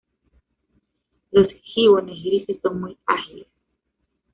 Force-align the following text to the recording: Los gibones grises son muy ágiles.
Los 1.29 1.47
gibones 1.61 2.23
grises 2.23 2.59
son 2.63 2.81
muy 2.81 2.97
ágiles. 3.05 3.45